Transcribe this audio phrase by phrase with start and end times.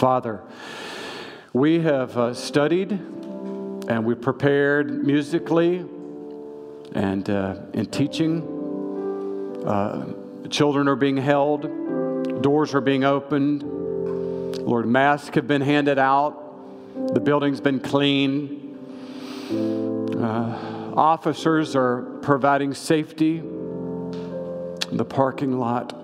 [0.00, 0.40] Father,
[1.52, 5.84] we have uh, studied and we prepared musically
[6.94, 9.62] and uh, in teaching.
[9.62, 13.62] Uh, children are being held, doors are being opened.
[13.62, 18.78] Lord, masks have been handed out, the building's been cleaned.
[20.16, 25.94] Uh, officers are providing safety in the parking lot.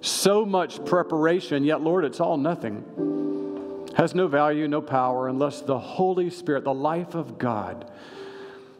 [0.00, 3.15] So much preparation, yet, Lord, it's all nothing.
[3.96, 7.90] Has no value, no power, unless the Holy Spirit, the life of God,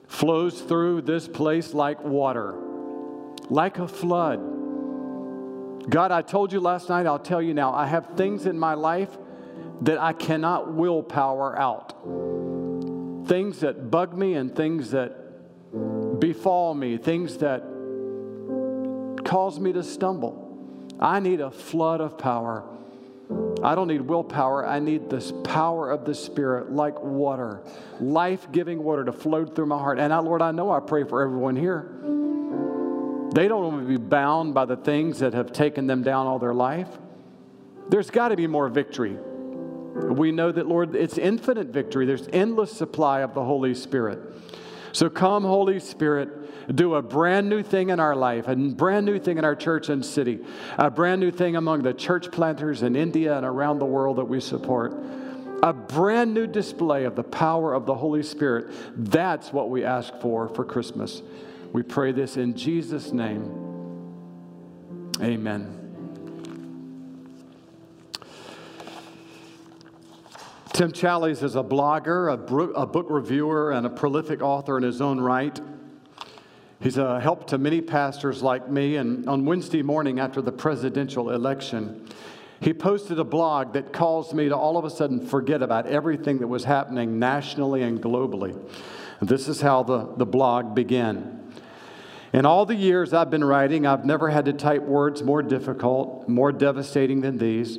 [0.06, 2.54] flows through this place like water,
[3.48, 4.40] like a flood.
[5.88, 8.74] God, I told you last night, I'll tell you now, I have things in my
[8.74, 9.16] life
[9.80, 11.94] that I cannot willpower out.
[13.26, 17.62] Things that bug me and things that befall me, things that
[19.24, 20.42] cause me to stumble.
[21.00, 22.68] I need a flood of power.
[23.62, 24.66] I don't need willpower.
[24.66, 27.62] I need this power of the Spirit like water,
[28.00, 29.98] life giving water to flow through my heart.
[29.98, 31.90] And I, Lord, I know I pray for everyone here.
[33.34, 36.38] They don't want to be bound by the things that have taken them down all
[36.38, 36.88] their life.
[37.88, 39.16] There's got to be more victory.
[39.94, 42.06] We know that, Lord, it's infinite victory.
[42.06, 44.20] There's endless supply of the Holy Spirit.
[44.92, 49.18] So come, Holy Spirit, do a brand new thing in our life, a brand new
[49.18, 50.40] thing in our church and city,
[50.78, 54.24] a brand new thing among the church planters in India and around the world that
[54.24, 54.94] we support.
[55.62, 58.66] A brand new display of the power of the Holy Spirit.
[58.96, 61.22] That's what we ask for for Christmas.
[61.72, 63.62] We pray this in Jesus' name.
[65.22, 65.75] Amen.
[70.76, 75.18] Tim Challies is a blogger, a, book reviewer, and a prolific author in his own
[75.18, 75.58] right.
[76.82, 78.96] He's a help to many pastors like me.
[78.96, 82.06] And on Wednesday morning after the presidential election,
[82.60, 86.40] he posted a blog that caused me to all of a sudden forget about everything
[86.40, 88.54] that was happening nationally and globally.
[89.22, 91.54] This is how the, the blog began.
[92.34, 96.28] In all the years I've been writing, I've never had to type words more difficult,
[96.28, 97.78] more devastating than these.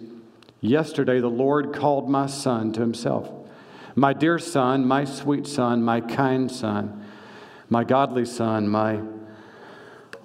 [0.68, 3.32] Yesterday, the Lord called my son to himself.
[3.96, 7.06] My dear son, my sweet son, my kind son,
[7.70, 9.02] my godly son, my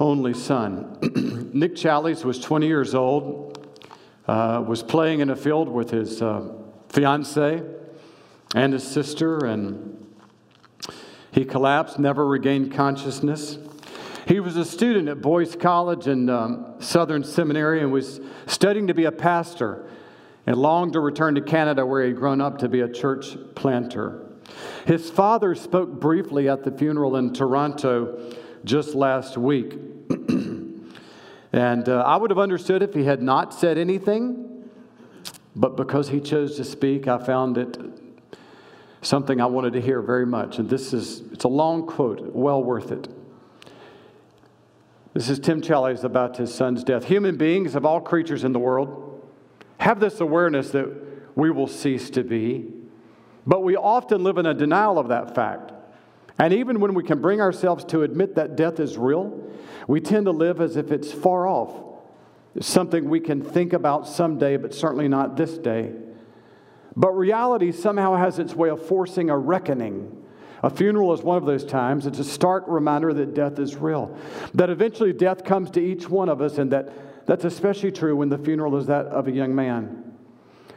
[0.00, 0.98] only son.
[1.54, 3.66] Nick Challies was 20 years old,
[4.26, 6.52] uh, was playing in a field with his uh,
[6.88, 7.62] fiance
[8.54, 10.12] and his sister, and
[11.30, 13.58] he collapsed, never regained consciousness.
[14.26, 18.94] He was a student at Boyce College and um, Southern Seminary and was studying to
[18.94, 19.88] be a pastor
[20.46, 24.26] and longed to return to Canada where he'd grown up to be a church planter.
[24.86, 29.74] His father spoke briefly at the funeral in Toronto just last week.
[31.52, 34.68] and uh, I would have understood if he had not said anything,
[35.54, 37.78] but because he chose to speak, I found it
[39.02, 40.58] something I wanted to hear very much.
[40.58, 43.08] And this is, it's a long quote, well worth it.
[45.12, 47.04] This is Tim Challies about his son's death.
[47.04, 49.11] Human beings, of all creatures in the world,
[49.82, 50.88] have this awareness that
[51.34, 52.72] we will cease to be,
[53.44, 55.72] but we often live in a denial of that fact.
[56.38, 59.42] And even when we can bring ourselves to admit that death is real,
[59.88, 61.72] we tend to live as if it's far off.
[62.54, 65.92] It's something we can think about someday, but certainly not this day.
[66.94, 70.24] But reality somehow has its way of forcing a reckoning.
[70.62, 72.06] A funeral is one of those times.
[72.06, 74.16] It's a stark reminder that death is real,
[74.54, 76.92] that eventually death comes to each one of us, and that
[77.26, 80.12] that's especially true when the funeral is that of a young man.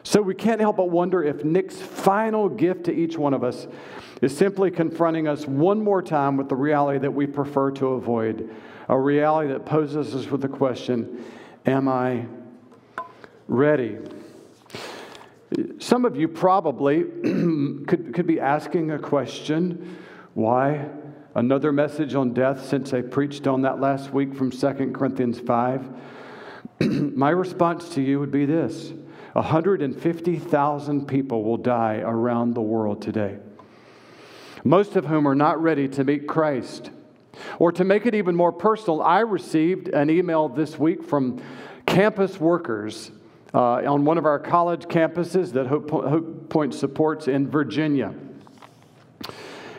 [0.04, 3.68] So we can't help but wonder if Nick's final gift to each one of us
[4.22, 8.54] is simply confronting us one more time with the reality that we prefer to avoid,
[8.88, 11.26] a reality that poses us with the question
[11.66, 12.28] Am I
[13.48, 13.98] ready?
[15.80, 19.98] Some of you probably could, could be asking a question
[20.36, 20.88] why
[21.34, 25.90] another message on death since I preached on that last week from 2 Corinthians 5?
[26.80, 28.94] My response to you would be this
[29.34, 33.38] 150,000 people will die around the world today,
[34.64, 36.92] most of whom are not ready to meet Christ.
[37.60, 41.42] Or to make it even more personal, I received an email this week from
[41.86, 43.12] campus workers
[43.54, 48.14] uh, on one of our college campuses that Hope, Hope Point supports in Virginia.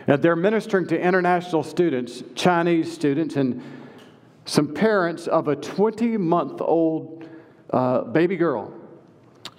[0.06, 3.62] And they're ministering to international students, Chinese students, and
[4.46, 7.28] some parents of a 20 month old
[7.70, 8.72] uh, baby girl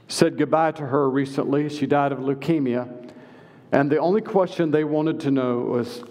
[0.08, 1.70] said goodbye to her recently.
[1.70, 3.12] She died of leukemia.
[3.74, 6.04] And the only question they wanted to know was,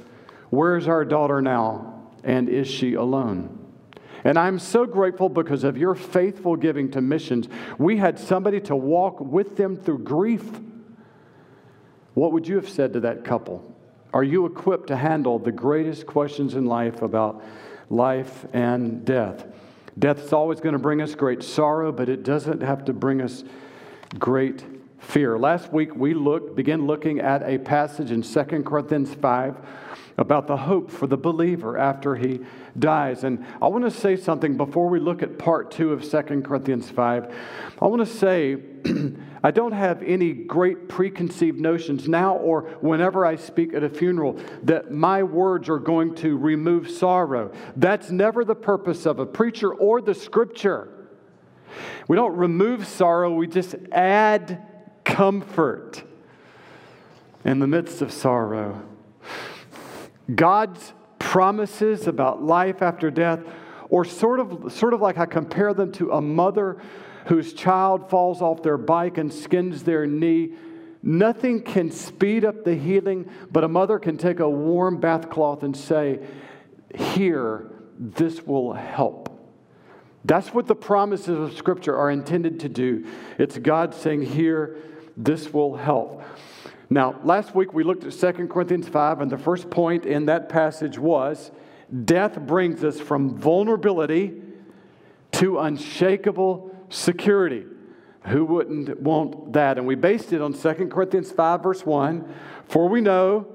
[0.50, 2.02] Where's our daughter now?
[2.22, 3.58] And is she alone?
[4.24, 7.48] And I'm so grateful because of your faithful giving to missions.
[7.78, 10.44] We had somebody to walk with them through grief.
[12.14, 13.74] What would you have said to that couple?
[14.12, 17.42] Are you equipped to handle the greatest questions in life about
[17.90, 19.46] life and death?
[19.98, 23.22] Death is always going to bring us great sorrow, but it doesn't have to bring
[23.22, 23.44] us
[24.18, 24.64] great
[24.98, 25.38] fear.
[25.38, 29.56] Last week we looked, began looking at a passage in 2 Corinthians 5
[30.18, 32.40] about the hope for the believer after he
[32.78, 33.24] dies.
[33.24, 36.90] And I want to say something before we look at part two of 2 Corinthians
[36.90, 37.34] 5.
[37.80, 38.56] I want to say
[39.42, 44.40] I don't have any great preconceived notions now or whenever I speak at a funeral
[44.62, 47.52] that my words are going to remove sorrow.
[47.76, 50.92] That's never the purpose of a preacher or the scripture.
[52.08, 54.64] We don't remove sorrow, we just add
[55.04, 56.02] comfort
[57.44, 58.82] in the midst of sorrow.
[60.34, 63.40] God's promises about life after death,
[63.88, 66.78] or sort of, sort of like I compare them to a mother
[67.26, 70.54] whose child falls off their bike and skins their knee.
[71.02, 75.62] Nothing can speed up the healing, but a mother can take a warm bath cloth
[75.62, 76.20] and say,
[76.94, 79.32] Here, this will help.
[80.24, 83.06] That's what the promises of Scripture are intended to do.
[83.38, 84.76] It's God saying, Here,
[85.16, 86.22] this will help.
[86.88, 90.48] Now, last week we looked at 2 Corinthians 5, and the first point in that
[90.48, 91.50] passage was
[92.04, 94.34] death brings us from vulnerability
[95.32, 97.64] to unshakable security.
[98.26, 99.78] Who wouldn't want that?
[99.78, 102.34] And we based it on 2 Corinthians 5, verse 1.
[102.68, 103.46] For we know,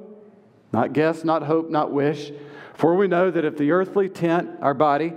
[0.71, 2.31] not guess, not hope, not wish,
[2.73, 5.13] for we know that if the earthly tent, our body,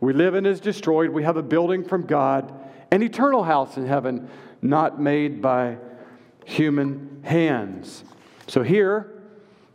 [0.00, 2.52] we live in is destroyed, we have a building from God,
[2.90, 4.28] an eternal house in heaven,
[4.62, 5.78] not made by
[6.48, 8.02] human hands.
[8.46, 9.22] So here,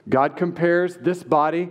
[0.10, 1.70] God compares this body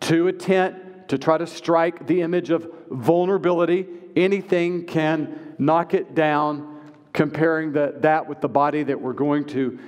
[0.00, 3.86] to a tent to try to strike the image of vulnerability.
[4.16, 6.80] Anything can knock it down,
[7.12, 9.78] comparing the, that with the body that we're going to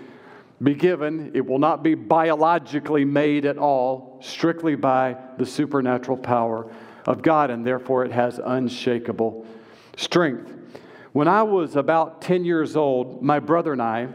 [0.62, 1.32] be given.
[1.34, 6.72] It will not be biologically made at all, strictly by the supernatural power
[7.04, 9.44] of God, and therefore it has unshakable
[9.96, 10.52] strength.
[11.16, 14.08] When I was about 10 years old, my brother and I,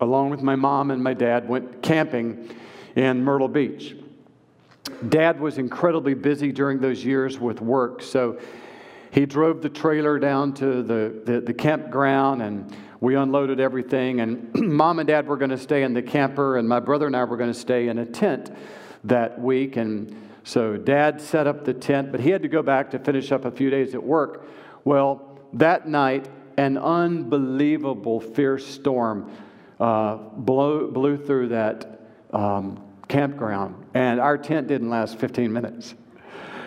[0.00, 2.54] along with my mom and my dad, went camping
[2.96, 3.96] in Myrtle Beach.
[5.08, 8.38] Dad was incredibly busy during those years with work, so
[9.10, 14.20] he drove the trailer down to the, the, the campground and we unloaded everything.
[14.20, 17.16] And mom and dad were going to stay in the camper, and my brother and
[17.16, 18.50] I were going to stay in a tent
[19.04, 19.76] that week.
[19.76, 20.14] And
[20.44, 23.44] so dad set up the tent, but he had to go back to finish up
[23.44, 24.46] a few days at work.
[24.84, 29.30] Well, that night, an unbelievable fierce storm
[29.80, 32.00] uh, blew, blew through that
[32.32, 35.94] um, campground, and our tent didn't last 15 minutes.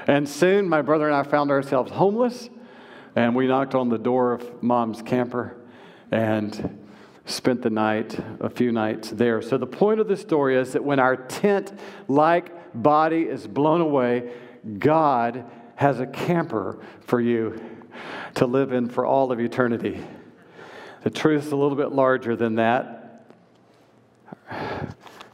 [0.07, 2.49] And soon my brother and I found ourselves homeless,
[3.15, 5.55] and we knocked on the door of mom's camper
[6.11, 6.79] and
[7.25, 9.41] spent the night, a few nights there.
[9.41, 11.71] So the point of the story is that when our tent
[12.07, 14.33] like body is blown away,
[14.79, 17.61] God has a camper for you
[18.35, 20.03] to live in for all of eternity.
[21.03, 23.00] The truth is a little bit larger than that.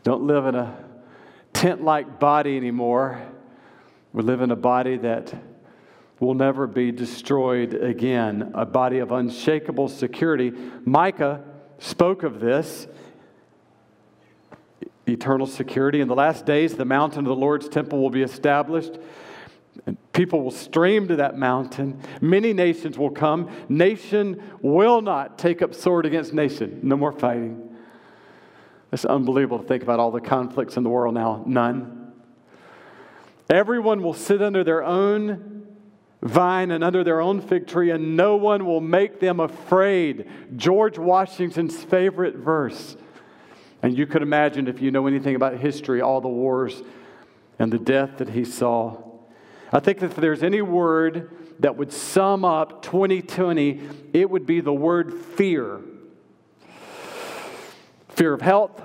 [0.03, 0.77] Don't live in a
[1.53, 3.21] tent like body anymore.
[4.13, 5.33] We live in a body that
[6.19, 10.51] will never be destroyed again, a body of unshakable security.
[10.85, 11.43] Micah
[11.79, 12.87] spoke of this
[15.07, 16.01] eternal security.
[16.01, 18.97] In the last days, the mountain of the Lord's temple will be established
[19.85, 22.01] and people will stream to that mountain.
[22.19, 23.49] Many nations will come.
[23.69, 26.79] Nation will not take up sword against nation.
[26.83, 27.66] No more fighting.
[28.97, 31.43] It's unbelievable to think about all the conflicts in the world now.
[31.45, 32.13] None.
[33.47, 35.67] Everyone will sit under their own
[36.23, 40.27] vine and under their own fig tree, and no one will make them afraid.
[40.55, 42.97] George Washington's favorite verse.
[43.83, 46.81] And you could imagine, if you know anything about history, all the wars
[47.59, 48.99] and the death that he saw.
[49.71, 53.79] I think that if there's any word that would sum up 2020,
[54.13, 55.81] it would be the word fear.
[58.09, 58.81] Fear of health,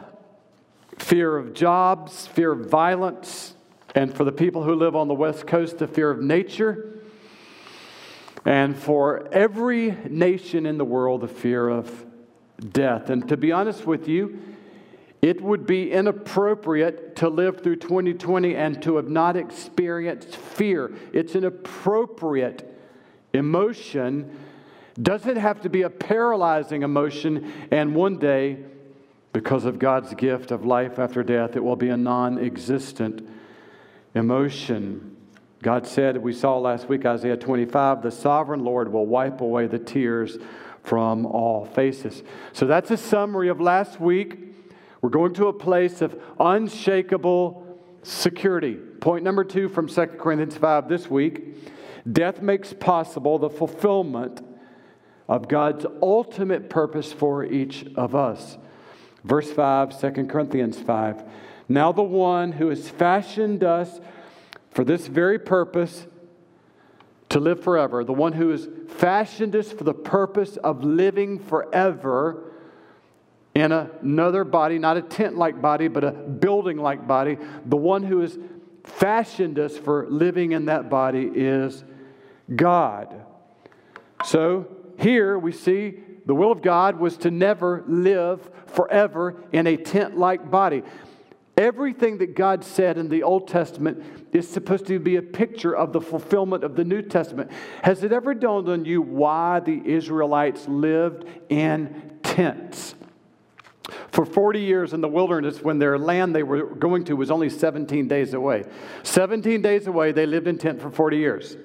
[1.02, 3.54] fear of jobs, fear of violence,
[3.94, 7.00] and for the people who live on the West Coast, the fear of nature.
[8.44, 12.06] And for every nation in the world, the fear of
[12.72, 13.10] death.
[13.10, 14.40] And to be honest with you,
[15.20, 20.92] it would be inappropriate to live through 2020 and to have not experienced fear.
[21.12, 22.68] It's an appropriate
[23.32, 24.36] emotion.
[25.00, 28.64] Doesn't have to be a paralyzing emotion, and one day,
[29.32, 33.26] because of God's gift of life after death, it will be a non existent
[34.14, 35.16] emotion.
[35.62, 39.78] God said, we saw last week, Isaiah 25, the sovereign Lord will wipe away the
[39.78, 40.36] tears
[40.82, 42.22] from all faces.
[42.52, 44.38] So that's a summary of last week.
[45.00, 48.74] We're going to a place of unshakable security.
[48.74, 51.56] Point number two from 2 Corinthians 5 this week
[52.10, 54.44] death makes possible the fulfillment
[55.28, 58.58] of God's ultimate purpose for each of us.
[59.24, 61.22] Verse 5, 2 Corinthians 5.
[61.68, 64.00] Now the one who has fashioned us
[64.70, 66.06] for this very purpose
[67.28, 72.52] to live forever, the one who has fashioned us for the purpose of living forever
[73.54, 78.02] in another body, not a tent like body, but a building like body, the one
[78.02, 78.38] who has
[78.84, 81.84] fashioned us for living in that body is
[82.54, 83.14] God.
[84.24, 85.94] So here we see
[86.26, 90.82] the will of God was to never live forever in a tent like body.
[91.56, 94.02] Everything that God said in the Old Testament
[94.32, 97.50] is supposed to be a picture of the fulfillment of the New Testament.
[97.82, 102.94] Has it ever dawned on you why the Israelites lived in tents?
[104.12, 107.50] For 40 years in the wilderness, when their land they were going to was only
[107.50, 108.64] 17 days away.
[109.02, 111.56] 17 days away, they lived in tent for 40 years.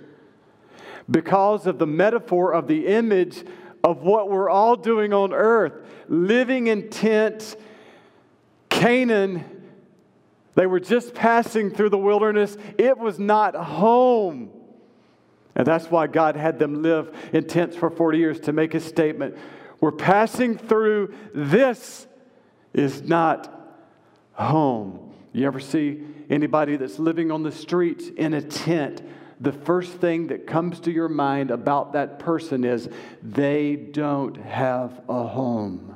[1.09, 3.45] Because of the metaphor of the image
[3.91, 5.73] of what we're all doing on earth,
[6.07, 7.55] living in tents,
[8.69, 9.57] Canaan
[10.57, 14.49] they were just passing through the wilderness, it was not home.
[15.55, 18.79] And that's why God had them live in tents for 40 years to make a
[18.79, 19.37] statement.
[19.79, 22.07] We're passing through, this
[22.73, 23.53] is not
[24.31, 25.13] home.
[25.31, 29.03] You ever see anybody that's living on the streets in a tent?
[29.39, 32.89] The first thing that comes to your mind about that person is
[33.21, 35.95] they don't have a home.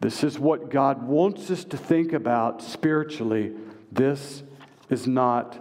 [0.00, 3.52] This is what God wants us to think about spiritually.
[3.90, 4.44] This
[4.88, 5.58] is not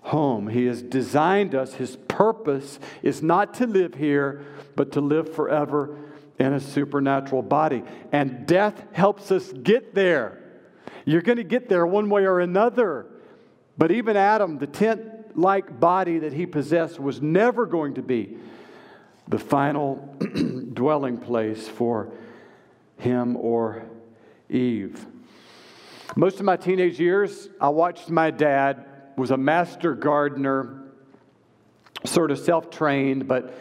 [0.00, 0.48] home.
[0.48, 1.74] He has designed us.
[1.74, 5.96] His purpose is not to live here, but to live forever
[6.38, 7.84] in a supernatural body.
[8.10, 10.42] And death helps us get there.
[11.04, 13.06] You're going to get there one way or another.
[13.78, 18.38] But even Adam, the tent like body that he possessed, was never going to be
[19.28, 20.16] the final
[20.72, 22.12] dwelling place for
[22.98, 23.82] him or
[24.48, 25.04] Eve.
[26.14, 30.82] Most of my teenage years, I watched my dad was a master gardener,
[32.04, 33.54] sort of self-trained, but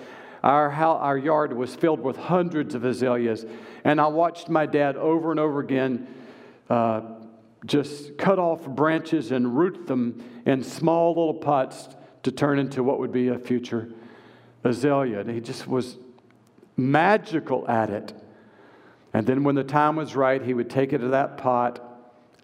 [0.44, 3.46] our, our yard was filled with hundreds of azaleas.
[3.84, 6.08] And I watched my dad over and over again
[6.70, 7.02] uh,
[7.66, 11.90] just cut off branches and root them in small little pots
[12.24, 13.90] to turn into what would be a future
[14.64, 15.20] azalea.
[15.20, 15.98] And he just was
[16.78, 18.14] magical at it.
[19.14, 21.80] And then when the time was right, he would take it to that pot,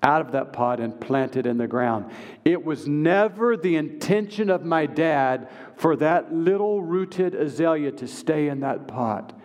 [0.01, 2.11] out of that pot, and plant it in the ground.
[2.45, 8.47] It was never the intention of my dad for that little rooted azalea to stay
[8.47, 9.37] in that pot.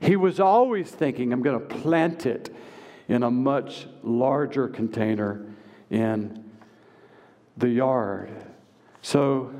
[0.00, 2.54] He was always thinking, I'm going to plant it
[3.10, 5.44] in a much larger container
[5.90, 6.44] in
[7.56, 8.30] the yard.
[9.02, 9.52] So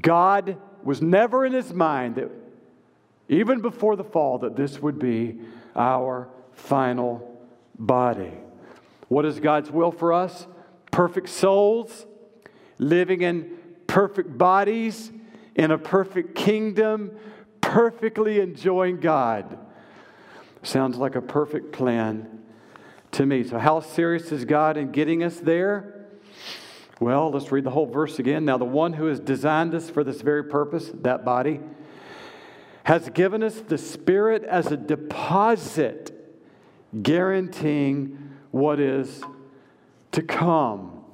[0.00, 2.30] God was never in his mind that
[3.28, 5.40] even before the fall that this would be
[5.74, 7.36] our final
[7.76, 8.32] body.
[9.08, 10.46] What is God's will for us?
[10.92, 12.06] Perfect souls,
[12.78, 13.58] living in
[13.88, 15.10] perfect bodies,
[15.56, 17.10] in a perfect kingdom,
[17.60, 19.58] perfectly enjoying God.
[20.62, 22.42] Sounds like a perfect plan
[23.14, 23.44] to me.
[23.44, 26.06] So, how serious is God in getting us there?
[27.00, 28.44] Well, let's read the whole verse again.
[28.44, 31.60] Now, the one who has designed us for this very purpose, that body,
[32.84, 36.12] has given us the Spirit as a deposit
[37.02, 39.22] guaranteeing what is
[40.12, 41.04] to come.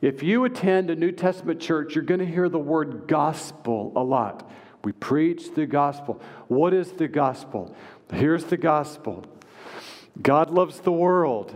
[0.00, 4.02] If you attend a New Testament church, you're going to hear the word gospel a
[4.02, 4.50] lot.
[4.84, 6.20] We preach the gospel.
[6.46, 7.74] What is the gospel?
[8.12, 9.24] Here's the gospel
[10.20, 11.54] God loves the world,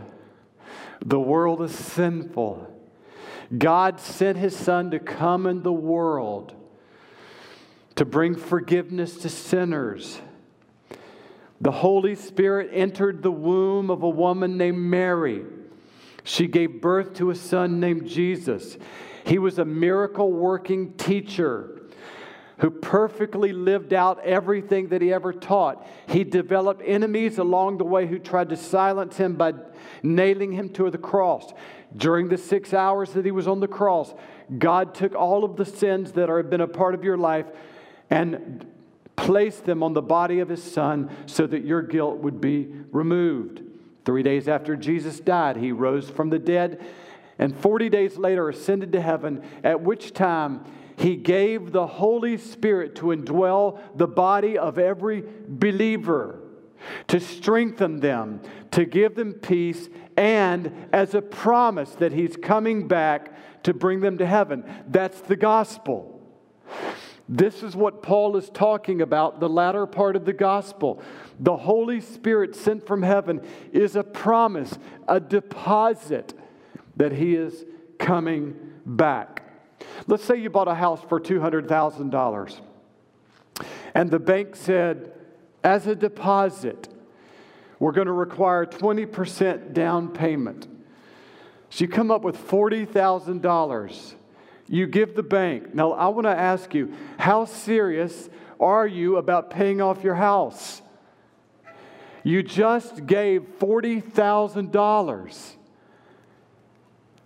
[1.04, 2.69] the world is sinful.
[3.57, 6.54] God sent his son to come in the world
[7.97, 10.21] to bring forgiveness to sinners
[11.62, 15.45] the Holy Spirit entered the womb of a woman named Mary.
[16.25, 18.76] She gave birth to a son named Jesus.
[19.25, 21.82] He was a miracle working teacher
[22.62, 25.85] who perfectly lived out everything that he ever taught.
[26.07, 29.54] He developed enemies along the way who tried to silence him by
[30.04, 31.52] nailing him to the cross.
[31.97, 34.14] During the six hours that he was on the cross,
[34.59, 37.47] God took all of the sins that have been a part of your life
[38.09, 38.64] and
[39.16, 43.61] placed them on the body of his son so that your guilt would be removed.
[44.04, 46.81] Three days after Jesus died, he rose from the dead
[47.38, 50.64] and 40 days later ascended to heaven, at which time
[50.97, 56.41] he gave the Holy Spirit to indwell the body of every believer,
[57.09, 58.41] to strengthen them,
[58.73, 64.19] to give them peace, and as a promise that he's coming back to bring them
[64.19, 64.65] to heaven.
[64.89, 66.21] That's the gospel.
[67.29, 71.01] This is what Paul is talking about, the latter part of the gospel.
[71.39, 73.41] The Holy Spirit sent from heaven
[73.73, 74.77] is a promise,
[75.09, 76.35] a deposit
[76.97, 77.65] that he is
[77.99, 79.42] coming back.
[80.07, 82.61] Let's say you bought a house for $200,000
[83.95, 85.12] and the bank said,
[85.62, 86.89] as a deposit,
[87.79, 90.67] we're going to require 20% down payment.
[91.71, 94.15] So you come up with $40,000.
[94.69, 95.75] You give the bank.
[95.75, 100.83] Now, I want to ask you, how serious are you about paying off your house?
[102.25, 105.57] You just gave $40,000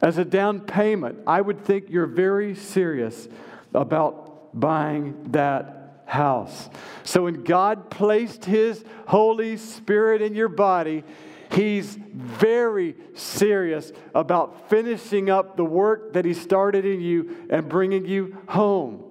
[0.00, 1.18] as a down payment.
[1.26, 3.28] I would think you're very serious
[3.74, 6.70] about buying that house.
[7.02, 11.04] So when God placed His Holy Spirit in your body,
[11.50, 18.04] He's very serious about finishing up the work that He started in you and bringing
[18.04, 19.02] you home.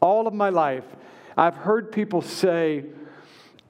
[0.00, 0.84] All of my life,
[1.36, 2.84] I've heard people say,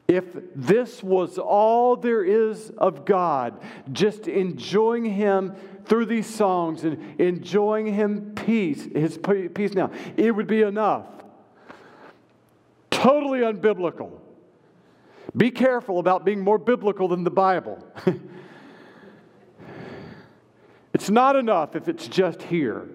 [0.09, 0.25] if
[0.57, 3.61] this was all there is of God,
[3.93, 5.55] just enjoying Him
[5.87, 9.19] through these songs and enjoying Him peace, His
[9.55, 11.07] peace now, it would be enough.
[12.91, 14.11] Totally unbiblical.
[15.37, 17.85] Be careful about being more biblical than the Bible.
[20.93, 22.89] it's not enough if it's just here.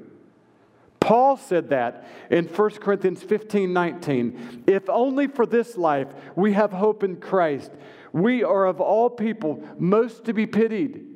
[1.00, 4.64] Paul said that in 1 Corinthians 15 19.
[4.68, 7.72] If only for this life we have hope in Christ,
[8.12, 11.15] we are of all people most to be pitied.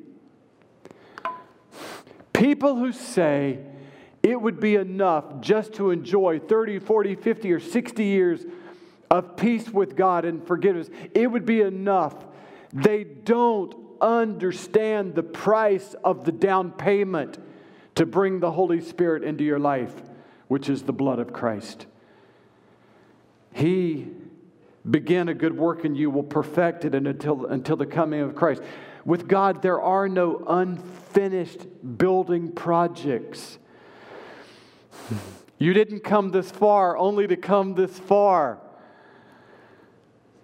[2.39, 3.60] People who say
[4.24, 8.46] it would be enough just to enjoy 30, 40, 50, or 60 years
[9.12, 12.15] of peace with God and forgiveness, it would be enough.
[12.72, 17.38] They don't understand the price of the down payment
[17.95, 19.93] to bring the Holy Spirit into your life,
[20.47, 21.88] which is the blood of Christ.
[23.52, 24.08] He
[24.89, 28.62] began a good work in you, will perfect it until, until the coming of Christ.
[29.10, 31.65] With God, there are no unfinished
[31.98, 33.58] building projects.
[35.58, 38.60] You didn't come this far only to come this far.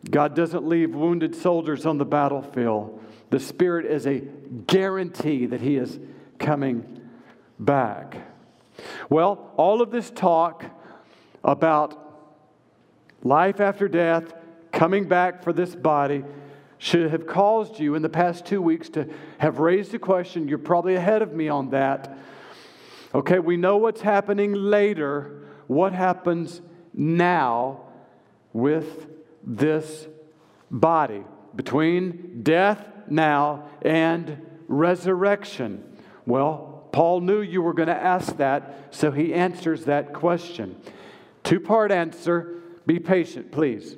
[0.10, 3.00] God doesn't leave wounded soldiers on the battlefield.
[3.30, 4.22] The Spirit is a
[4.66, 6.00] guarantee that He is
[6.40, 7.08] coming
[7.60, 8.18] back.
[9.12, 10.66] Well, all of this talk
[11.44, 11.96] about
[13.22, 14.34] life after death,
[14.72, 16.24] coming back for this body,
[16.86, 20.48] should have caused you in the past two weeks to have raised a question.
[20.48, 22.16] You're probably ahead of me on that.
[23.16, 25.48] Okay, we know what's happening later.
[25.66, 26.62] What happens
[26.94, 27.82] now
[28.54, 29.08] with
[29.44, 30.08] this
[30.70, 31.24] body
[31.56, 35.98] between death now and resurrection?
[36.28, 40.80] Well, Paul knew you were going to ask that, so he answers that question.
[41.42, 42.62] Two part answer.
[42.86, 43.98] Be patient, please.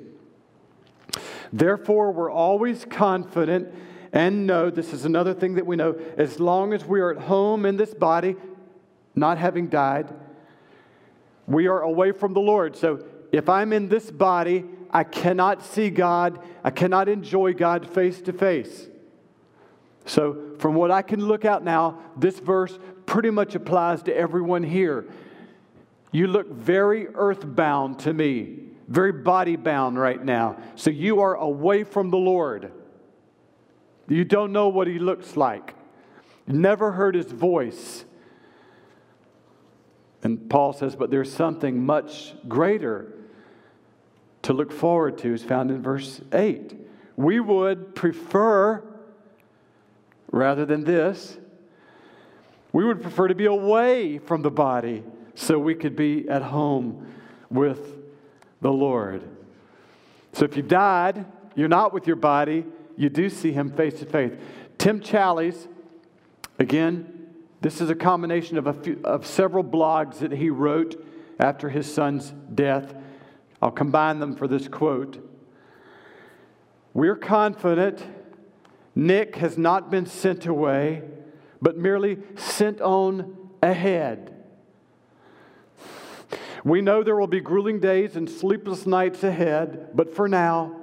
[1.52, 3.74] Therefore, we're always confident
[4.12, 7.22] and know this is another thing that we know as long as we are at
[7.22, 8.36] home in this body,
[9.14, 10.08] not having died,
[11.46, 12.76] we are away from the Lord.
[12.76, 18.20] So if I'm in this body, I cannot see God, I cannot enjoy God face
[18.22, 18.88] to face.
[20.06, 24.62] So, from what I can look out now, this verse pretty much applies to everyone
[24.62, 25.06] here.
[26.12, 30.56] You look very earthbound to me, very body bound right now.
[30.74, 32.72] So, you are away from the Lord.
[34.08, 35.74] You don't know what He looks like,
[36.46, 38.04] You never heard His voice.
[40.22, 43.12] And Paul says, but there's something much greater
[44.42, 46.74] to look forward to is found in verse 8.
[47.16, 48.82] We would prefer,
[50.30, 51.38] rather than this,
[52.72, 57.06] we would prefer to be away from the body so we could be at home
[57.50, 57.97] with
[58.60, 59.22] the Lord.
[60.32, 62.64] So if you died, you're not with your body,
[62.96, 64.32] you do see him face to face.
[64.76, 65.68] Tim Challies,
[66.58, 67.26] again,
[67.60, 71.04] this is a combination of, a few, of several blogs that he wrote
[71.40, 72.94] after his son's death.
[73.60, 75.24] I'll combine them for this quote.
[76.94, 78.04] We're confident
[78.94, 81.02] Nick has not been sent away,
[81.62, 84.34] but merely sent on ahead.
[86.64, 90.74] We know there will be grueling days and sleepless nights ahead, but for now,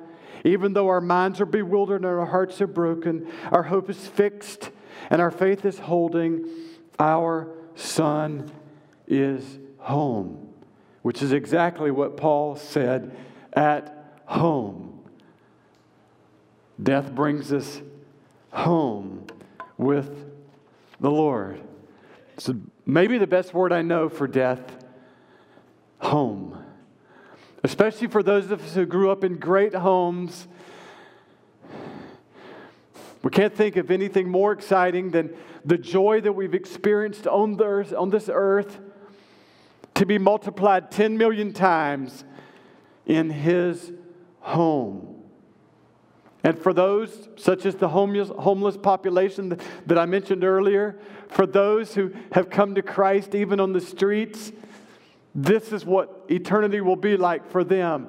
[0.43, 4.69] even though our minds are bewildered and our hearts are broken, our hope is fixed
[5.09, 6.45] and our faith is holding
[6.99, 8.49] Our son
[9.07, 9.43] is
[9.79, 10.53] home,
[11.01, 13.15] which is exactly what Paul said
[13.53, 15.03] at home.
[16.81, 17.81] Death brings us
[18.51, 19.27] home
[19.77, 20.31] with
[20.99, 21.61] the Lord.
[22.37, 24.84] So maybe the best word I know for death
[26.05, 26.57] home.
[27.63, 30.47] Especially for those of us who grew up in great homes.
[33.23, 37.65] We can't think of anything more exciting than the joy that we've experienced on, the
[37.65, 38.79] earth, on this earth
[39.95, 42.23] to be multiplied 10 million times
[43.07, 43.91] in His
[44.41, 45.23] home.
[46.43, 51.47] And for those, such as the homeless, homeless population that, that I mentioned earlier, for
[51.47, 54.51] those who have come to Christ even on the streets,
[55.35, 58.07] this is what eternity will be like for them.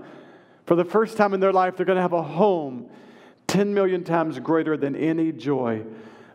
[0.65, 2.89] For the first time in their life, they're going to have a home
[3.49, 5.85] 10 million times greater than any joy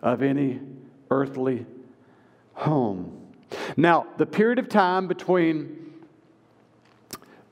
[0.02, 0.60] of any
[1.10, 1.66] earthly
[2.54, 3.18] home.
[3.78, 5.94] Now, the period of time between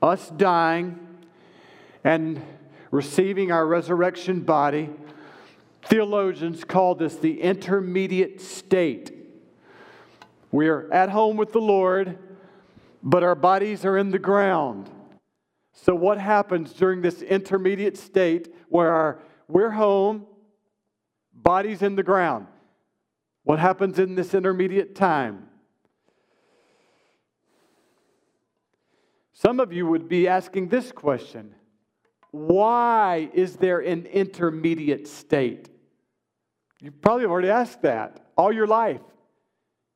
[0.02, 0.98] us dying
[2.04, 2.42] and
[2.90, 4.90] receiving our resurrection body,
[5.84, 9.12] theologians call this the intermediate state.
[10.50, 12.18] We're at home with the Lord,
[13.02, 14.90] but our bodies are in the ground.
[15.72, 20.26] So, what happens during this intermediate state where our, we're home,
[21.32, 22.46] bodies in the ground?
[23.44, 25.48] What happens in this intermediate time?
[29.32, 31.54] Some of you would be asking this question
[32.30, 35.68] why is there an intermediate state?
[36.80, 39.00] You probably have already asked that all your life.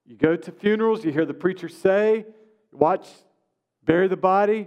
[0.04, 2.26] You go to funerals, you hear the preacher say,
[2.74, 3.08] watch,
[3.84, 4.66] bury the body,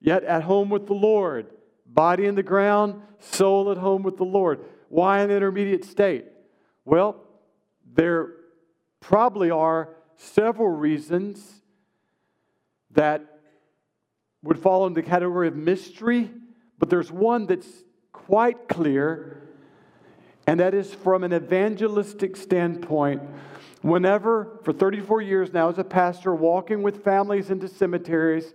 [0.00, 1.46] yet at home with the Lord.
[1.86, 4.60] Body in the ground, soul at home with the Lord.
[4.88, 6.26] Why an intermediate state?
[6.84, 7.24] Well,
[7.94, 8.32] there
[9.00, 11.62] probably are several reasons
[12.90, 13.40] that
[14.42, 16.30] would fall in the category of mystery
[16.78, 17.68] but there's one that's
[18.12, 19.40] quite clear,
[20.46, 23.22] and that is from an evangelistic standpoint.
[23.84, 28.54] Whenever, for 34 years now, as a pastor, walking with families into cemeteries,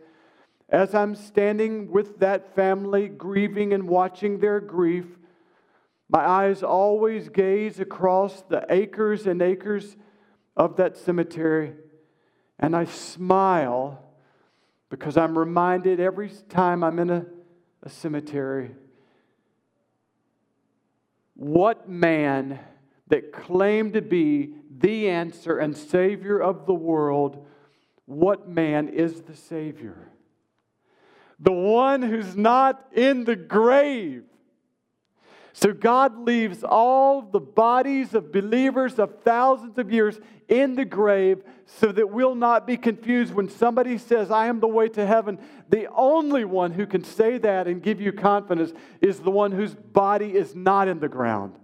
[0.70, 5.06] as I'm standing with that family, grieving and watching their grief,
[6.10, 9.96] my eyes always gaze across the acres and acres
[10.58, 11.74] of that cemetery,
[12.58, 14.04] and I smile
[14.90, 17.26] because I'm reminded every time I'm in a
[17.84, 18.72] a cemetery.
[21.36, 22.60] What man
[23.10, 27.46] that claimed to be the answer and Savior of the world,
[28.06, 30.10] what man is the Savior?
[31.40, 34.24] The one who's not in the grave.
[35.54, 41.44] So God leaves all the bodies of believers of thousands of years in the grave
[41.66, 45.38] so that we'll not be confused when somebody says, I am the way to heaven.
[45.70, 49.76] The only one who can say that and give you confidence is the one whose
[49.76, 51.59] body is not in the ground.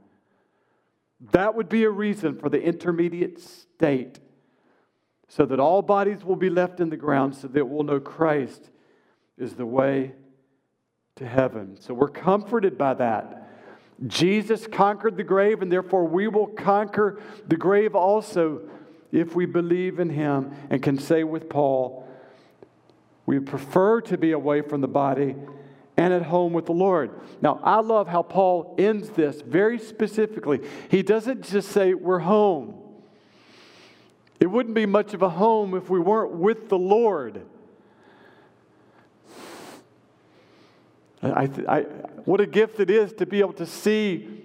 [1.32, 4.20] That would be a reason for the intermediate state
[5.28, 8.70] so that all bodies will be left in the ground so that we'll know Christ
[9.38, 10.14] is the way
[11.16, 11.78] to heaven.
[11.80, 13.50] So we're comforted by that.
[14.06, 18.62] Jesus conquered the grave, and therefore we will conquer the grave also
[19.12, 22.06] if we believe in him and can say with Paul,
[23.26, 25.36] we prefer to be away from the body
[25.98, 27.12] and at home with the Lord.
[27.42, 30.62] Now, I love how Paul ends this very specifically.
[30.90, 32.82] He doesn't just say, We're home.
[34.40, 37.46] It wouldn't be much of a home if we weren't with the Lord.
[41.24, 41.82] I, I,
[42.26, 44.44] what a gift it is to be able to see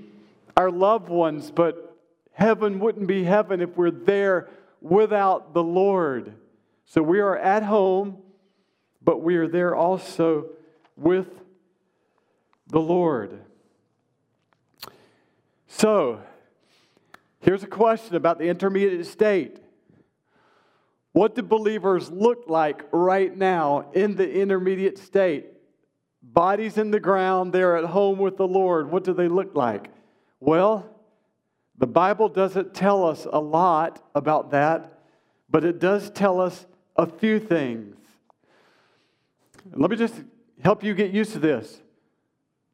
[0.56, 1.96] our loved ones, but
[2.32, 4.48] heaven wouldn't be heaven if we're there
[4.80, 6.34] without the Lord.
[6.86, 8.18] So we are at home,
[9.02, 10.50] but we are there also
[11.00, 11.28] with
[12.68, 13.40] the Lord.
[15.66, 16.20] So,
[17.40, 19.58] here's a question about the intermediate state.
[21.12, 25.46] What do believers look like right now in the intermediate state?
[26.22, 28.90] Bodies in the ground, they're at home with the Lord.
[28.90, 29.90] What do they look like?
[30.38, 30.86] Well,
[31.78, 35.00] the Bible doesn't tell us a lot about that,
[35.48, 37.96] but it does tell us a few things.
[39.72, 40.14] Let me just
[40.62, 41.80] help you get used to this.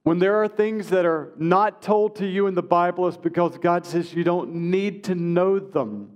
[0.02, 3.58] When there are things that are not told to you in the Bible, it's because
[3.58, 6.12] God says you don't need to know them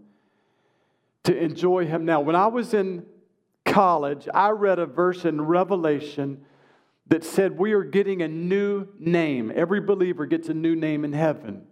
[1.25, 2.21] to enjoy Him now.
[2.21, 3.05] When I was in
[3.65, 6.45] college, I read a verse in Revelation
[7.09, 9.53] that said we are getting a new name.
[9.55, 11.63] Every believer gets a new name in heaven.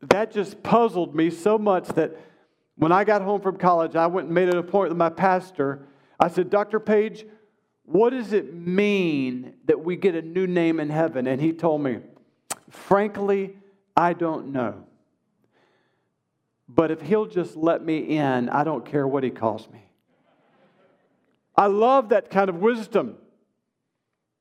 [0.00, 2.16] that just puzzled me so much that
[2.76, 5.86] when I got home from college, I went and made an appointment with my pastor.
[6.20, 6.78] I said, Dr.
[6.78, 7.26] Page,
[7.88, 11.26] what does it mean that we get a new name in heaven?
[11.26, 12.00] And he told me,
[12.68, 13.56] frankly,
[13.96, 14.84] I don't know.
[16.68, 19.82] But if he'll just let me in, I don't care what he calls me.
[21.56, 23.16] I love that kind of wisdom.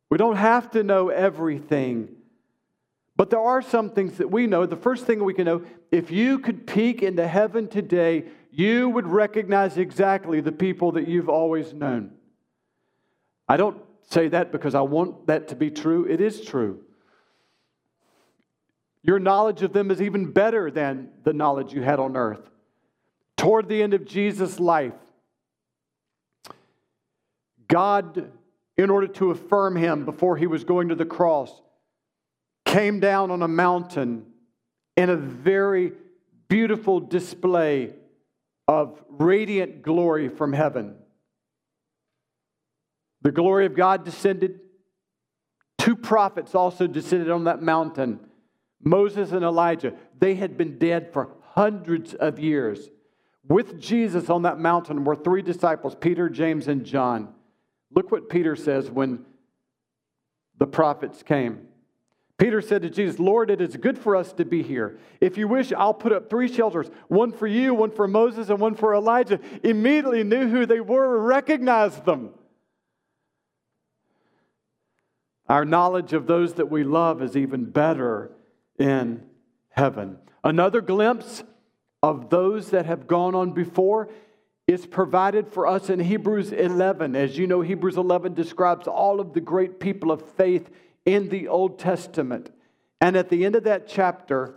[0.09, 2.09] We don't have to know everything.
[3.15, 4.65] But there are some things that we know.
[4.65, 9.07] The first thing we can know if you could peek into heaven today, you would
[9.07, 12.16] recognize exactly the people that you've always known.
[13.47, 13.77] I don't
[14.09, 16.05] say that because I want that to be true.
[16.05, 16.81] It is true.
[19.03, 22.49] Your knowledge of them is even better than the knowledge you had on earth.
[23.37, 24.93] Toward the end of Jesus' life,
[27.67, 28.31] God,
[28.77, 31.61] in order to affirm him before he was going to the cross,
[32.65, 34.25] came down on a mountain
[34.95, 35.93] in a very
[36.47, 37.93] beautiful display
[38.67, 40.95] of radiant glory from heaven.
[43.21, 44.59] The glory of God descended.
[45.77, 48.19] Two prophets also descended on that mountain
[48.81, 49.93] Moses and Elijah.
[50.19, 52.89] They had been dead for hundreds of years.
[53.47, 57.33] With Jesus on that mountain were three disciples Peter, James, and John.
[57.93, 59.25] Look what Peter says when
[60.57, 61.67] the prophets came.
[62.37, 64.99] Peter said to Jesus, Lord, it is good for us to be here.
[65.19, 68.59] If you wish, I'll put up three shelters one for you, one for Moses, and
[68.59, 69.39] one for Elijah.
[69.63, 72.33] Immediately knew who they were, recognized them.
[75.49, 78.31] Our knowledge of those that we love is even better
[78.77, 79.23] in
[79.69, 80.17] heaven.
[80.43, 81.43] Another glimpse
[82.03, 84.09] of those that have gone on before
[84.67, 87.15] is provided for us in Hebrews 11.
[87.15, 90.69] As you know, Hebrews 11 describes all of the great people of faith
[91.05, 92.49] in the Old Testament.
[92.99, 94.55] And at the end of that chapter,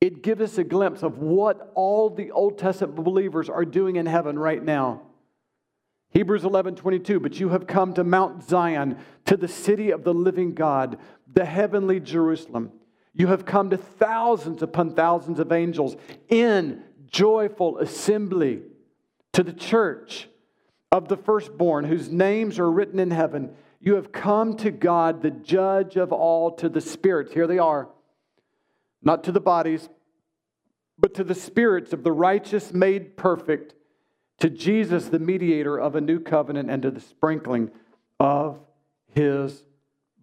[0.00, 4.06] it gives us a glimpse of what all the Old Testament believers are doing in
[4.06, 5.02] heaven right now.
[6.16, 10.14] Hebrews 11 22, but you have come to Mount Zion, to the city of the
[10.14, 10.96] living God,
[11.30, 12.72] the heavenly Jerusalem.
[13.12, 15.94] You have come to thousands upon thousands of angels
[16.30, 18.62] in joyful assembly
[19.34, 20.30] to the church
[20.90, 23.54] of the firstborn whose names are written in heaven.
[23.78, 27.34] You have come to God, the judge of all, to the spirits.
[27.34, 27.90] Here they are.
[29.02, 29.86] Not to the bodies,
[30.98, 33.74] but to the spirits of the righteous made perfect
[34.38, 37.70] to Jesus, the mediator of a new covenant, and to the sprinkling
[38.20, 38.60] of
[39.14, 39.64] his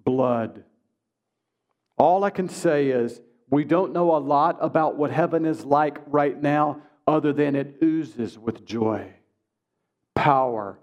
[0.03, 0.63] blood.
[1.97, 5.97] All I can say is we don't know a lot about what heaven is like
[6.07, 9.13] right now, other than it oozes with joy,
[10.15, 10.79] power,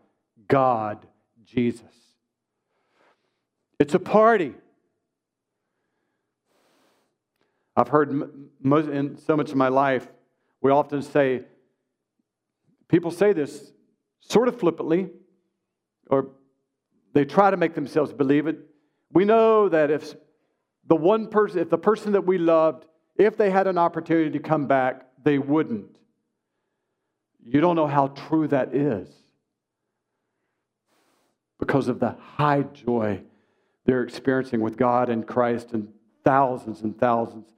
[0.48, 1.06] God,
[1.44, 1.82] Jesus.
[3.78, 4.54] It's a party.
[7.74, 10.06] I've heard in so much of my life,
[10.60, 11.44] we often say,
[12.90, 13.72] People say this
[14.18, 15.08] sort of flippantly,
[16.08, 16.32] or
[17.12, 18.58] they try to make themselves believe it.
[19.12, 20.14] We know that if
[20.88, 22.84] the one person, if the person that we loved,
[23.16, 25.96] if they had an opportunity to come back, they wouldn't.
[27.42, 29.08] You don't know how true that is
[31.60, 33.22] because of the high joy
[33.84, 35.88] they're experiencing with God and Christ and
[36.24, 37.54] thousands and thousands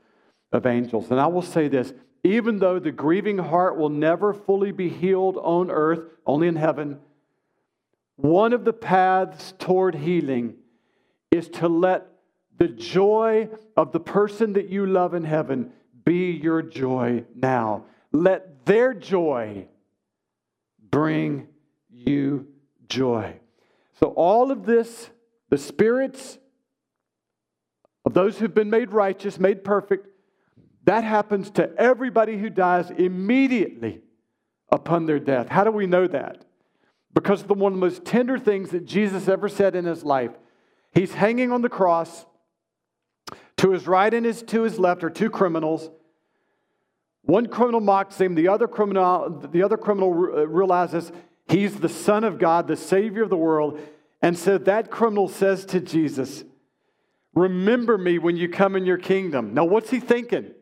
[0.53, 1.11] of angels.
[1.11, 5.37] And I will say this even though the grieving heart will never fully be healed
[5.37, 7.01] on earth, only in heaven,
[8.17, 10.55] one of the paths toward healing
[11.31, 12.07] is to let
[12.59, 15.73] the joy of the person that you love in heaven
[16.05, 17.85] be your joy now.
[18.13, 19.67] Let their joy
[20.91, 21.49] bring
[21.91, 22.47] you
[22.89, 23.35] joy.
[23.99, 25.11] So, all of this,
[25.49, 26.39] the spirits
[28.05, 30.07] of those who've been made righteous, made perfect,
[30.85, 34.01] that happens to everybody who dies immediately
[34.71, 35.49] upon their death.
[35.49, 36.45] How do we know that?
[37.15, 40.33] Because the one of the most tender things that Jesus ever said in his life,
[40.95, 42.27] he's hanging on the cross.
[43.59, 45.89] To his right and his, to his left are two criminals.
[47.23, 51.13] One criminal mocks him, the other criminal, the other criminal uh, realizes
[51.47, 53.79] he's the Son of God, the Savior of the world.
[54.21, 56.43] And so that criminal says to Jesus,
[57.35, 59.55] Remember me when you come in your kingdom.
[59.55, 60.53] Now, what's he thinking?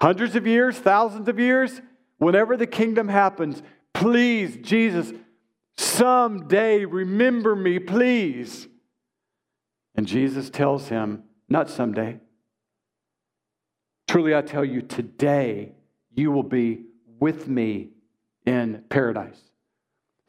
[0.00, 1.80] Hundreds of years, thousands of years,
[2.18, 5.12] whenever the kingdom happens, please, Jesus,
[5.76, 8.68] someday remember me, please.
[9.94, 12.18] And Jesus tells him, not someday.
[14.08, 15.72] Truly, I tell you, today
[16.14, 16.84] you will be
[17.18, 17.90] with me
[18.46, 19.40] in paradise.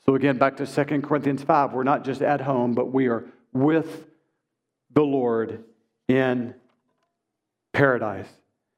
[0.05, 3.25] So, again, back to 2 Corinthians 5, we're not just at home, but we are
[3.53, 4.07] with
[4.93, 5.63] the Lord
[6.07, 6.55] in
[7.71, 8.27] paradise.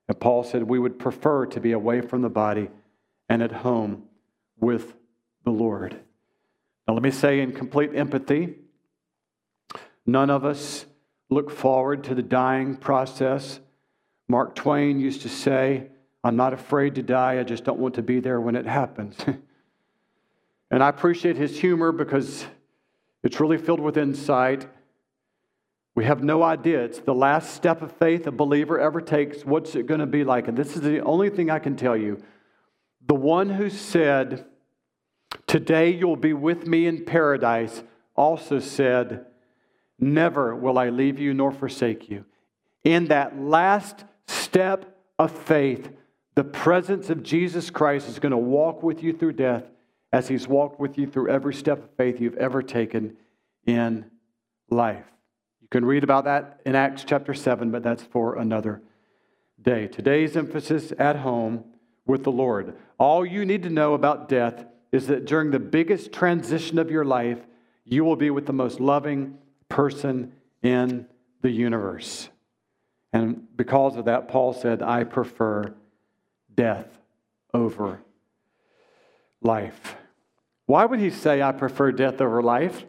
[0.07, 2.69] And Paul said we would prefer to be away from the body
[3.29, 4.03] and at home
[4.59, 4.93] with
[5.43, 5.99] the Lord.
[6.87, 8.55] Now, let me say in complete empathy,
[10.05, 10.85] none of us
[11.29, 13.59] look forward to the dying process.
[14.27, 15.87] Mark Twain used to say,
[16.23, 19.17] I'm not afraid to die, I just don't want to be there when it happens.
[20.71, 22.45] and I appreciate his humor because
[23.23, 24.67] it's really filled with insight.
[25.95, 26.83] We have no idea.
[26.83, 29.45] It's the last step of faith a believer ever takes.
[29.45, 30.47] What's it going to be like?
[30.47, 32.21] And this is the only thing I can tell you.
[33.07, 34.45] The one who said,
[35.45, 37.83] Today you'll be with me in paradise,
[38.15, 39.27] also said,
[39.99, 42.25] Never will I leave you nor forsake you.
[42.83, 45.91] In that last step of faith,
[46.35, 49.63] the presence of Jesus Christ is going to walk with you through death
[50.11, 53.15] as he's walked with you through every step of faith you've ever taken
[53.65, 54.05] in
[54.69, 55.05] life.
[55.73, 58.83] Can read about that in Acts chapter 7, but that's for another
[59.59, 59.87] day.
[59.87, 61.63] Today's emphasis at home
[62.05, 62.75] with the Lord.
[62.99, 67.03] All you need to know about death is that during the biggest transition of your
[67.03, 67.39] life,
[67.85, 71.07] you will be with the most loving person in
[71.41, 72.29] the universe.
[73.11, 75.73] And because of that, Paul said, I prefer
[76.53, 76.85] death
[77.51, 77.99] over
[79.41, 79.95] life.
[80.67, 82.85] Why would he say, I prefer death over life?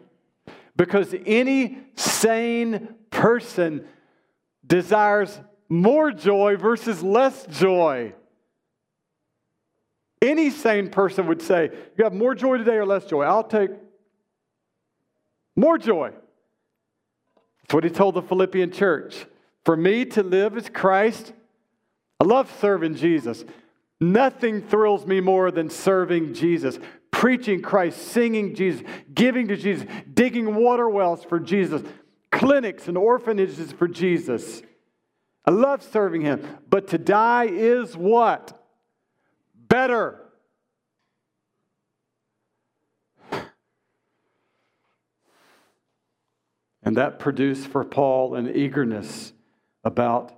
[0.75, 3.85] Because any sane person
[4.65, 8.13] desires more joy versus less joy.
[10.21, 13.23] Any sane person would say, You have more joy today or less joy?
[13.23, 13.71] I'll take
[15.55, 16.11] more joy.
[17.61, 19.25] That's what he told the Philippian church.
[19.63, 21.33] For me to live as Christ,
[22.19, 23.43] I love serving Jesus.
[23.99, 26.79] Nothing thrills me more than serving Jesus,
[27.15, 31.81] preaching Christ, singing Jesus, giving to Jesus, digging water wells for Jesus,
[32.29, 34.61] clinics and orphanages for Jesus.
[35.45, 36.45] I love serving him.
[36.69, 38.61] But to die is what?
[39.55, 40.25] Better.
[46.83, 49.31] And that produced for Paul an eagerness
[49.85, 50.33] about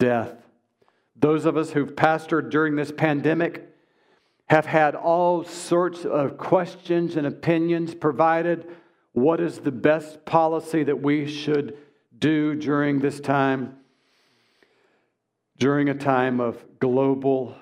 [0.00, 0.34] death.
[1.14, 3.71] Those of us who've pastored during this pandemic
[4.52, 8.68] have had all sorts of questions and opinions provided.
[9.12, 11.78] What is the best policy that we should
[12.18, 13.78] do during this time?
[15.56, 17.56] During a time of global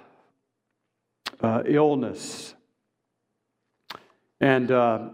[1.40, 2.56] uh, illness.
[4.40, 5.10] And uh,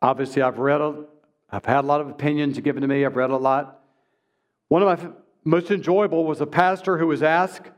[0.00, 1.06] obviously, I've read, a,
[1.50, 3.82] I've had a lot of opinions given to me, I've read a lot.
[4.68, 5.10] One of my
[5.42, 7.68] most enjoyable was a pastor who was asked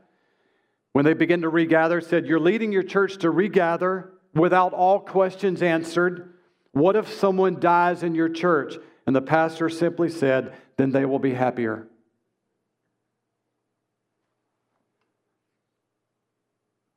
[0.97, 5.61] when they began to regather, said, You're leading your church to regather without all questions
[5.61, 6.33] answered.
[6.71, 8.77] What if someone dies in your church?
[9.05, 11.87] And the pastor simply said, Then they will be happier.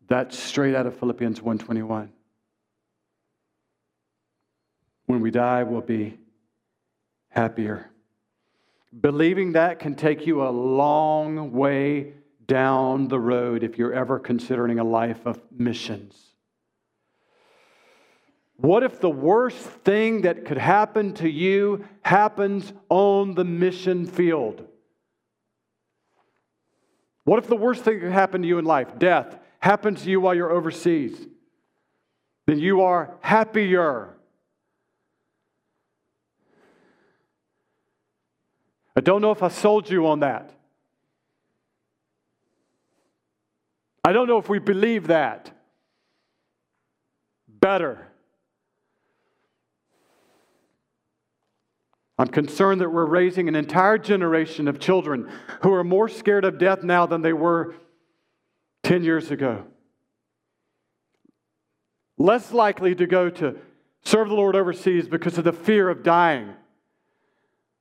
[0.08, 2.10] That's straight out of Philippians 121.
[5.04, 6.18] When we die, we'll be
[7.28, 7.90] happier.
[8.98, 12.14] Believing that can take you a long way
[12.50, 16.34] down the road if you're ever considering a life of missions.
[18.56, 24.66] What if the worst thing that could happen to you happens on the mission field?
[27.22, 30.10] What if the worst thing that could happen to you in life, death, happens to
[30.10, 31.24] you while you're overseas?
[32.48, 34.16] Then you are happier.
[38.96, 40.52] I don't know if I sold you on that.
[44.04, 45.52] I don't know if we believe that.
[47.48, 48.06] Better.
[52.18, 55.30] I'm concerned that we're raising an entire generation of children
[55.62, 57.74] who are more scared of death now than they were
[58.82, 59.64] 10 years ago.
[62.18, 63.56] Less likely to go to
[64.02, 66.54] serve the Lord overseas because of the fear of dying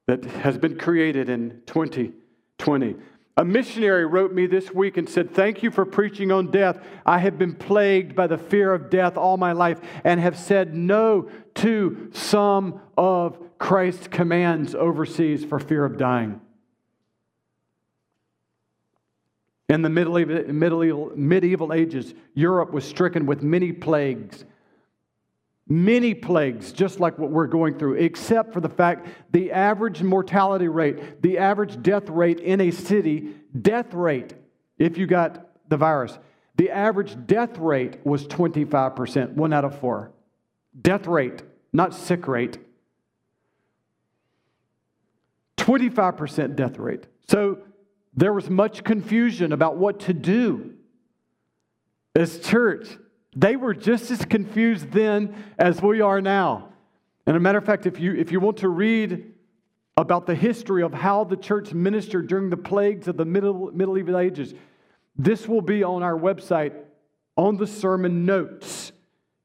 [0.07, 2.95] that has been created in 2020.
[3.39, 6.77] A missionary wrote me this week and said, Thank you for preaching on death.
[7.05, 10.75] I have been plagued by the fear of death all my life and have said
[10.75, 16.41] no to some of Christ's commands overseas for fear of dying.
[19.69, 24.43] In the medieval, medieval, medieval ages, Europe was stricken with many plagues
[25.69, 30.67] many plagues, just like what we're going through, except for the fact the average mortality
[30.67, 34.33] rate, the average death rate in a city, death rate,
[34.79, 36.17] if you got the virus,
[36.55, 40.11] the average death rate was 25%, one out of four.
[40.81, 42.57] Death rate, not sick rate.
[45.57, 47.05] 25% death rate.
[47.27, 47.59] So
[48.15, 50.73] there was much confusion about what to do
[52.15, 52.87] as church.
[53.39, 56.73] They were just as confused then as we are now.
[57.25, 59.33] And a matter of fact, if you, if you want to read
[59.95, 64.17] about the history of how the church ministered during the plagues of the middle, medieval
[64.17, 64.53] ages,
[65.15, 66.73] this will be on our website
[67.37, 68.91] on the sermon notes.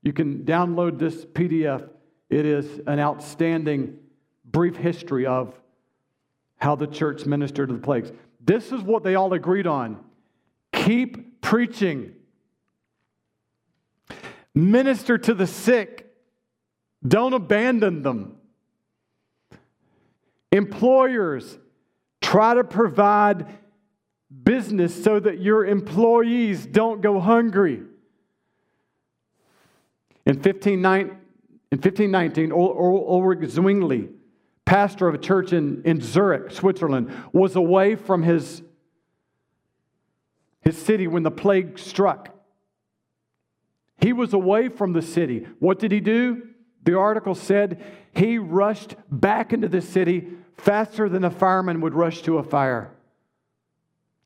[0.02, 1.88] You can download this PDF.
[2.30, 3.96] It is an outstanding
[4.44, 5.54] brief history of
[6.56, 8.10] how the church ministered to the plagues.
[8.40, 10.02] This is what they all agreed on
[10.72, 12.12] keep preaching,
[14.54, 16.12] minister to the sick,
[17.06, 18.36] don't abandon them.
[20.52, 21.58] Employers,
[22.20, 23.46] try to provide
[24.42, 27.82] business so that your employees don't go hungry.
[30.26, 31.18] In 1519,
[31.70, 34.08] in 1519 Ulrich Zwingli,
[34.64, 38.62] pastor of a church in, in Zurich, Switzerland, was away from his,
[40.62, 42.33] his city when the plague struck.
[44.04, 45.46] He was away from the city.
[45.60, 46.46] What did he do?
[46.82, 47.82] The article said
[48.14, 50.28] he rushed back into the city
[50.58, 52.94] faster than a fireman would rush to a fire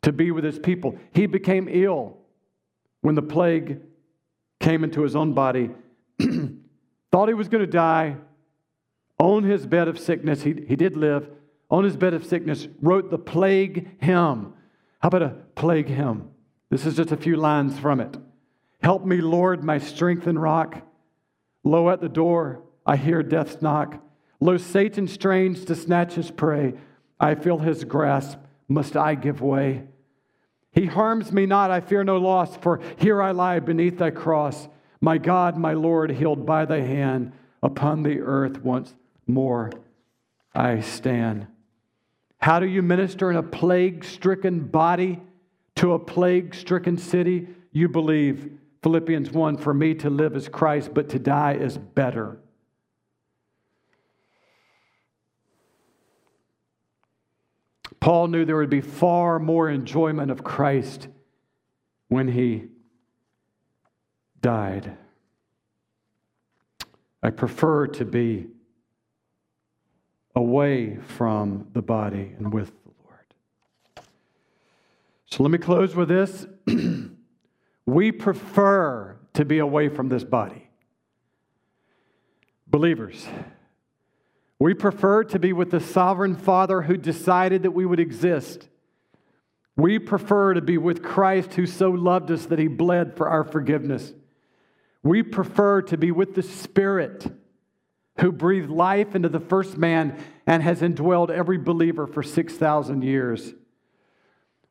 [0.02, 0.98] to be with his people.
[1.12, 2.16] He became ill
[3.02, 3.78] when the plague
[4.58, 5.70] came into his own body.
[7.12, 8.16] Thought he was going to die.
[9.20, 11.30] On his bed of sickness, he, he did live.
[11.70, 14.54] On his bed of sickness, wrote the plague hymn.
[14.98, 16.30] How about a plague hymn?
[16.68, 18.16] This is just a few lines from it.
[18.82, 20.82] Help me, Lord, my strength and rock.
[21.64, 24.02] Lo, at the door, I hear death's knock.
[24.40, 26.74] Lo, Satan strains to snatch his prey.
[27.20, 28.38] I feel his grasp.
[28.68, 29.84] Must I give way?
[30.72, 34.68] He harms me not, I fear no loss, for here I lie beneath thy cross.
[35.00, 38.94] My God, my Lord, healed by thy hand, upon the earth once
[39.26, 39.72] more
[40.54, 41.46] I stand.
[42.38, 45.20] How do you minister in a plague stricken body
[45.76, 47.48] to a plague stricken city?
[47.72, 48.50] You believe,
[48.82, 52.38] Philippians 1 For me to live is Christ, but to die is better.
[58.00, 61.08] Paul knew there would be far more enjoyment of Christ
[62.08, 62.66] when he
[64.40, 64.96] died.
[67.22, 68.46] I prefer to be
[70.36, 74.06] away from the body and with the Lord.
[75.26, 76.46] So let me close with this.
[77.88, 80.68] we prefer to be away from this body.
[82.66, 83.26] Believers,
[84.58, 88.68] we prefer to be with the sovereign Father who decided that we would exist.
[89.74, 93.42] We prefer to be with Christ who so loved us that he bled for our
[93.42, 94.12] forgiveness.
[95.02, 97.32] We prefer to be with the Spirit
[98.20, 103.54] who breathed life into the first man and has indwelled every believer for 6,000 years.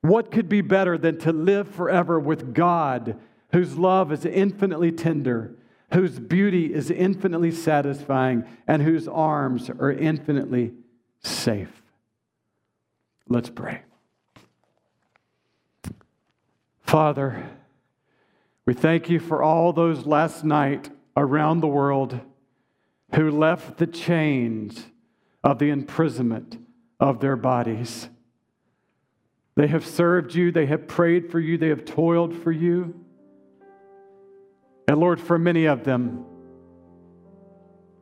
[0.08, 3.20] What could be better than to live forever with God,
[3.52, 5.54] whose love is infinitely tender,
[5.94, 10.72] whose beauty is infinitely satisfying, and whose arms are infinitely
[11.20, 11.82] safe.
[13.28, 13.82] Let's pray.
[16.84, 17.50] Father,
[18.66, 22.22] we thank you for all those last night around the world
[23.14, 24.86] who left the chains
[25.44, 26.66] of the imprisonment
[26.98, 28.08] of their bodies.
[29.58, 32.94] They have served you, they have prayed for you, they have toiled for you.
[34.88, 36.24] And Lord, for many of them,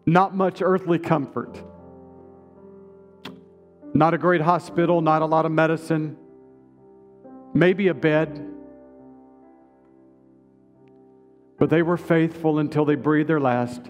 [0.06, 1.58] not much earthly comfort,
[3.94, 6.18] not a great hospital, not a lot of medicine,
[7.54, 8.52] maybe a bed.
[11.58, 13.82] But they were faithful until they breathed their last.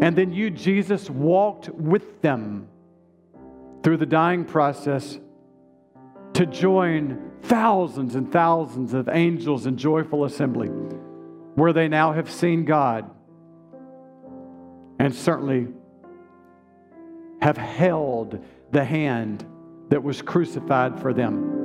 [0.00, 2.66] And then you, Jesus, walked with them
[3.84, 5.20] through the dying process
[6.34, 10.68] to join thousands and thousands of angels in joyful assembly
[11.54, 13.10] where they now have seen God
[14.98, 15.68] and certainly
[17.40, 19.44] have held the hand
[19.88, 21.58] that was crucified for them.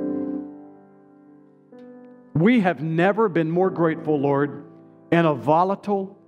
[2.34, 4.64] We have never been more grateful, Lord,
[5.10, 6.18] in a volatile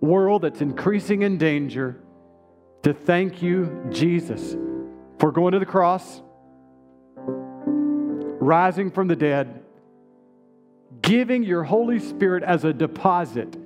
[0.00, 2.00] world that's increasing in danger,
[2.82, 4.56] to thank you, Jesus,
[5.18, 6.22] for going to the cross,
[8.44, 9.64] rising from the dead
[11.02, 13.56] giving your Holy Spirit as a deposit,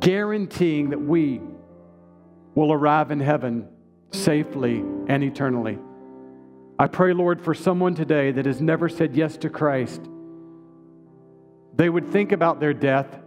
[0.00, 1.40] guaranteeing that we
[2.54, 3.68] will arrive in heaven
[4.12, 4.78] safely
[5.08, 5.78] and eternally.
[6.78, 10.00] I pray, Lord, for someone today that has never said yes to Christ,
[11.76, 13.18] they would think about their death.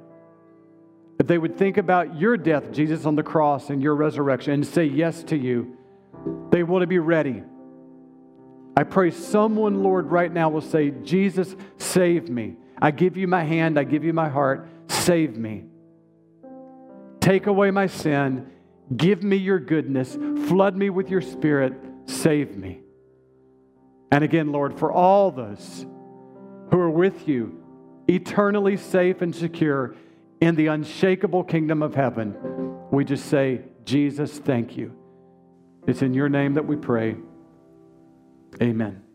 [1.19, 4.67] If they would think about your death, Jesus, on the cross and your resurrection, and
[4.67, 5.77] say yes to you,
[6.51, 7.43] they want to be ready.
[8.77, 12.57] I pray someone, Lord, right now will say, Jesus, save me.
[12.79, 15.65] I give you my hand, I give you my heart, save me.
[17.19, 18.51] Take away my sin,
[18.95, 20.13] give me your goodness,
[20.47, 21.73] flood me with your spirit,
[22.05, 22.81] save me.
[24.11, 25.87] And again, Lord, for all those
[26.69, 27.59] who are with you,
[28.07, 29.95] eternally safe and secure
[30.39, 32.37] in the unshakable kingdom of heaven,
[32.91, 34.95] we just say, Jesus, thank you.
[35.87, 37.15] It's in your name that we pray.
[38.61, 39.06] Amen.